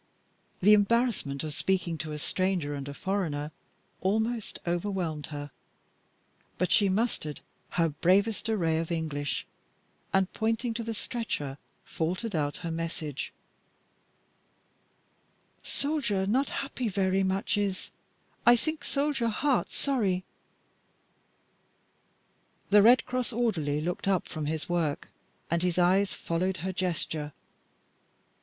The 0.63 0.73
embarrassment 0.73 1.43
of 1.43 1.53
speaking 1.53 1.95
to 1.99 2.11
a 2.11 2.17
stranger 2.17 2.73
and 2.73 2.89
a 2.89 2.93
foreigner 2.95 3.51
almost 4.01 4.57
overwhelmed 4.65 5.27
her, 5.27 5.51
but 6.57 6.71
she 6.71 6.89
mustered 6.89 7.41
her 7.77 7.89
bravest 7.89 8.49
array 8.49 8.79
of 8.79 8.91
English, 8.91 9.45
and 10.11 10.33
pointing 10.33 10.73
to 10.73 10.83
the 10.83 10.95
stretcher, 10.95 11.59
faltered 11.85 12.35
out 12.35 12.57
her 12.65 12.71
message: 12.71 13.31
"Soldier 15.61 16.25
not 16.25 16.49
happy 16.49 16.89
very 16.89 17.21
much 17.21 17.55
is. 17.55 17.91
I 18.43 18.55
sink 18.55 18.83
soldier 18.83 19.27
heart 19.27 19.71
sorry." 19.71 20.23
The 22.71 22.81
Red 22.81 23.05
Cross 23.05 23.33
orderly 23.33 23.81
looked 23.81 24.07
up 24.07 24.27
from 24.27 24.47
his 24.47 24.67
work, 24.67 25.09
and 25.51 25.61
his 25.61 25.77
eyes 25.77 26.15
followed 26.15 26.57
her 26.65 26.73
gesture. 26.73 27.33